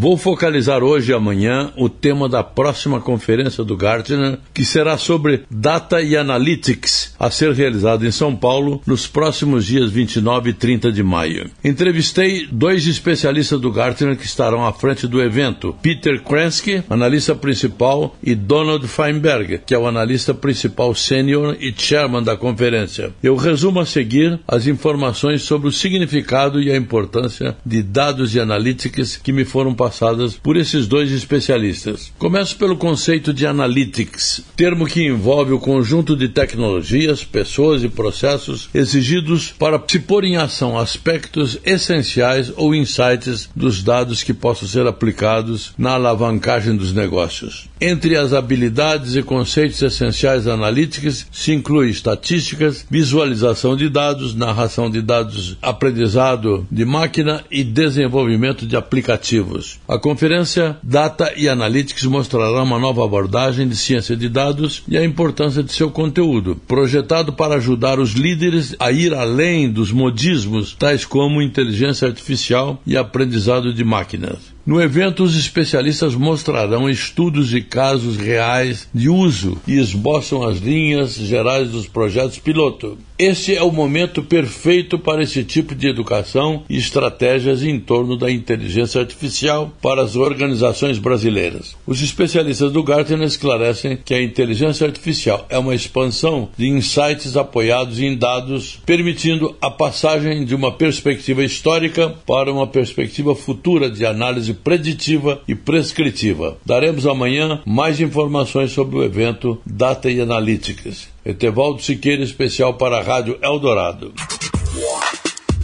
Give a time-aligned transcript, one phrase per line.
[0.00, 5.42] Vou focalizar hoje e amanhã o tema da próxima conferência do Gartner, que será sobre
[5.50, 10.92] Data e Analytics, a ser realizada em São Paulo nos próximos dias 29 e 30
[10.92, 11.50] de maio.
[11.64, 18.16] Entrevistei dois especialistas do Gartner que estarão à frente do evento: Peter Kransky, analista principal,
[18.22, 23.12] e Donald Feinberg, que é o analista principal sênior e chairman da conferência.
[23.20, 28.38] Eu resumo a seguir as informações sobre o significado e a importância de dados e
[28.38, 32.12] analytics que me foram passados passadas por esses dois especialistas.
[32.18, 38.68] Começo pelo conceito de analytics, termo que envolve o conjunto de tecnologias, pessoas e processos
[38.74, 44.86] exigidos para se pôr em ação aspectos essenciais ou insights dos dados que possam ser
[44.86, 47.66] aplicados na alavancagem dos negócios.
[47.80, 55.00] Entre as habilidades e conceitos essenciais analíticos se inclui estatísticas, visualização de dados, narração de
[55.00, 59.77] dados, aprendizado de máquina e desenvolvimento de aplicativos.
[59.86, 65.04] A conferência Data e Analytics mostrará uma nova abordagem de ciência de dados e a
[65.04, 71.04] importância de seu conteúdo, projetado para ajudar os líderes a ir além dos modismos tais
[71.04, 74.57] como inteligência artificial e aprendizado de máquinas.
[74.68, 81.14] No evento, os especialistas mostrarão estudos de casos reais de uso e esboçam as linhas
[81.14, 82.98] gerais dos projetos piloto.
[83.18, 88.30] Este é o momento perfeito para esse tipo de educação e estratégias em torno da
[88.30, 91.74] inteligência artificial para as organizações brasileiras.
[91.84, 97.98] Os especialistas do Gartner esclarecem que a inteligência artificial é uma expansão de insights apoiados
[97.98, 104.57] em dados, permitindo a passagem de uma perspectiva histórica para uma perspectiva futura de análise
[104.62, 106.58] preditiva e prescritiva.
[106.64, 111.08] Daremos amanhã mais informações sobre o evento Data e Analytics.
[111.24, 114.12] Etevaldo Siqueira, especial para a Rádio Eldorado.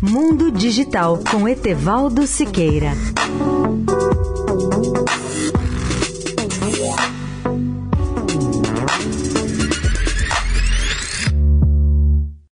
[0.00, 2.92] Mundo Digital com Etevaldo Siqueira.